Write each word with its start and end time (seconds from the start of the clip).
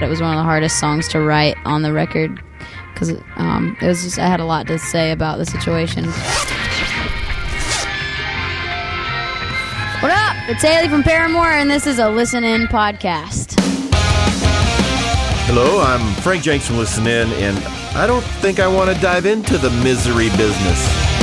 It 0.00 0.08
was 0.08 0.20
one 0.20 0.32
of 0.32 0.36
the 0.36 0.42
hardest 0.42 0.80
songs 0.80 1.06
to 1.08 1.20
write 1.20 1.56
on 1.64 1.82
the 1.82 1.92
record 1.92 2.42
because 2.92 3.12
um, 3.36 3.76
it 3.80 3.86
was 3.86 4.02
just 4.02 4.18
I 4.18 4.26
had 4.26 4.40
a 4.40 4.44
lot 4.44 4.66
to 4.66 4.78
say 4.78 5.12
about 5.12 5.38
the 5.38 5.46
situation. 5.46 6.04
What 10.02 10.10
up? 10.10 10.36
It's 10.48 10.62
Haley 10.62 10.88
from 10.88 11.02
Paramore, 11.02 11.52
and 11.52 11.70
this 11.70 11.86
is 11.86 11.98
a 11.98 12.10
Listen 12.10 12.42
In 12.42 12.66
podcast. 12.66 13.54
Hello, 15.46 15.80
I'm 15.80 16.14
Frank 16.22 16.42
Jenks 16.42 16.66
from 16.66 16.78
Listen 16.78 17.06
In, 17.06 17.28
and 17.34 17.56
I 17.96 18.06
don't 18.06 18.24
think 18.24 18.58
I 18.58 18.66
want 18.66 18.94
to 18.94 19.00
dive 19.00 19.26
into 19.26 19.58
the 19.58 19.70
misery 19.70 20.28
business. 20.30 21.13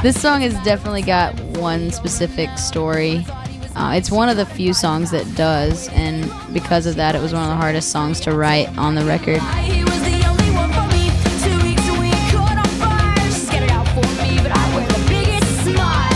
This 0.00 0.20
song 0.20 0.42
has 0.42 0.54
definitely 0.62 1.02
got 1.02 1.34
one 1.58 1.90
specific 1.90 2.56
story. 2.56 3.26
Uh, 3.74 3.94
it's 3.96 4.12
one 4.12 4.28
of 4.28 4.36
the 4.36 4.46
few 4.46 4.72
songs 4.72 5.10
that 5.10 5.26
does, 5.34 5.88
and 5.88 6.30
because 6.54 6.86
of 6.86 6.94
that, 6.94 7.16
it 7.16 7.20
was 7.20 7.32
one 7.32 7.42
of 7.42 7.48
the 7.48 7.56
hardest 7.56 7.90
songs 7.90 8.20
to 8.20 8.32
write 8.32 8.68
on 8.78 8.94
the 8.94 9.04
record. 9.04 9.42
He 9.42 9.82
was 9.82 10.00
the 10.02 10.24
only 10.24 10.50
one 10.54 10.70
for 10.72 10.86
me. 10.94 11.10
Two 11.42 11.58
weeks 11.66 11.82
a 11.88 12.00
week, 12.00 12.14
caught 12.30 12.58
on 12.58 12.64
fire. 12.78 13.16
She's 13.26 13.50
got 13.50 13.62
it 13.64 13.70
out 13.72 13.88
for 13.88 14.06
me, 14.22 14.38
but 14.40 14.52
I 14.52 14.76
wear 14.76 14.86
the 14.86 15.04
biggest 15.08 15.64
smile. 15.64 16.08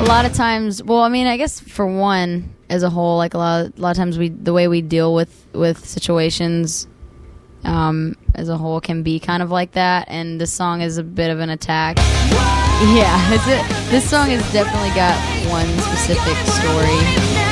a 0.00 0.06
lot 0.06 0.24
of 0.24 0.32
times 0.32 0.82
well 0.84 1.00
i 1.00 1.08
mean 1.08 1.26
i 1.26 1.36
guess 1.36 1.60
for 1.60 1.86
one 1.86 2.48
as 2.70 2.82
a 2.82 2.88
whole 2.90 3.18
like 3.18 3.34
a 3.34 3.38
lot 3.38 3.66
of, 3.66 3.78
a 3.78 3.80
lot 3.82 3.90
of 3.90 3.96
times 3.96 4.16
we 4.18 4.28
the 4.30 4.52
way 4.52 4.66
we 4.66 4.80
deal 4.80 5.12
with 5.14 5.46
with 5.52 5.84
situations 5.84 6.86
um 7.64 8.16
as 8.34 8.48
a 8.48 8.56
whole 8.56 8.80
can 8.80 9.02
be 9.02 9.20
kind 9.20 9.42
of 9.42 9.50
like 9.50 9.72
that. 9.72 10.08
And 10.08 10.40
this 10.40 10.52
song 10.52 10.80
is 10.80 10.98
a 10.98 11.02
bit 11.02 11.30
of 11.30 11.40
an 11.40 11.50
attack. 11.50 11.98
Yeah 11.98 13.32
it's 13.34 13.46
a, 13.46 13.90
this 13.90 14.08
song 14.08 14.28
has 14.30 14.42
definitely 14.52 14.90
got 14.90 15.16
one 15.50 15.68
specific 15.78 16.36
story 16.46 17.49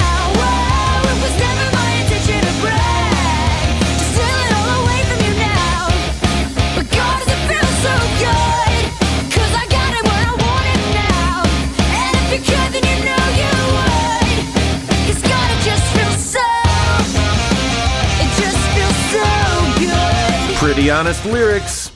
Pretty 20.69 20.91
honest 20.91 21.25
lyrics. 21.25 21.93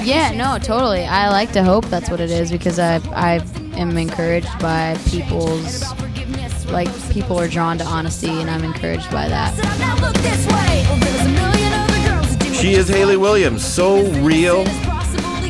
yeah 0.00 0.30
no 0.30 0.60
totally 0.60 1.04
i 1.06 1.28
like 1.28 1.50
to 1.50 1.64
hope 1.64 1.84
that's 1.86 2.08
what 2.08 2.20
it 2.20 2.30
is 2.30 2.52
because 2.52 2.78
i 2.78 2.98
i 3.12 3.44
am 3.76 3.98
encouraged 3.98 4.56
by 4.60 4.96
people's 5.08 5.82
like 6.70 6.88
people 7.10 7.36
are 7.36 7.48
drawn 7.48 7.76
to 7.78 7.84
honesty 7.84 8.28
and 8.28 8.48
i'm 8.48 8.62
encouraged 8.62 9.10
by 9.10 9.28
that 9.28 9.52
So 9.56 9.62
now 9.80 9.96
look 9.96 10.14
this 10.18 10.46
way. 10.46 10.86
Well, 10.88 11.00
there's 11.00 11.20
a 11.20 11.28
million 11.30 11.72
other 11.72 12.08
girls 12.08 12.38
that 12.38 12.44
do 12.44 12.54
She 12.54 12.74
is 12.74 12.86
Haley 12.86 13.16
Williams, 13.16 13.64
so 13.64 14.04
real. 14.22 14.64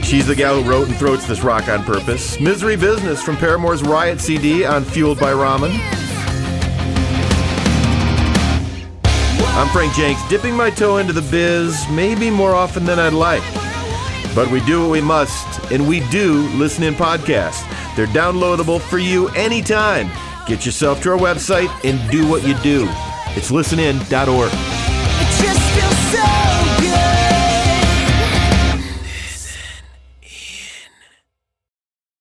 She's 0.02 0.26
the 0.26 0.34
gal 0.34 0.62
who 0.62 0.70
wrote 0.70 0.88
and 0.88 0.96
throats 0.96 1.26
this 1.26 1.42
rock 1.42 1.68
on 1.68 1.84
purpose. 1.84 2.40
Misery 2.40 2.76
Business 2.76 3.22
from 3.22 3.36
Paramore's 3.36 3.82
Riot 3.82 4.18
CD 4.18 4.64
on 4.64 4.82
Fueled 4.82 5.20
by 5.20 5.32
Ramen. 5.32 6.05
I'm 9.56 9.68
Frank 9.68 9.94
Jenks, 9.94 10.20
dipping 10.28 10.54
my 10.54 10.68
toe 10.68 10.98
into 10.98 11.14
the 11.14 11.22
biz, 11.22 11.88
maybe 11.88 12.28
more 12.28 12.54
often 12.54 12.84
than 12.84 12.98
I'd 12.98 13.14
like. 13.14 13.42
But 14.34 14.50
we 14.50 14.60
do 14.66 14.82
what 14.82 14.90
we 14.90 15.00
must, 15.00 15.72
and 15.72 15.88
we 15.88 16.00
do 16.10 16.46
listen 16.58 16.84
in 16.84 16.92
podcasts. 16.94 17.64
They're 17.96 18.06
downloadable 18.08 18.82
for 18.82 18.98
you 18.98 19.28
anytime. 19.30 20.10
Get 20.46 20.66
yourself 20.66 21.00
to 21.04 21.12
our 21.12 21.18
website 21.18 21.70
and 21.88 21.98
do 22.10 22.28
what 22.28 22.46
you 22.46 22.52
do. 22.58 22.86
It's 23.34 23.50
listenin.org. 23.50 24.50
It 24.52 26.45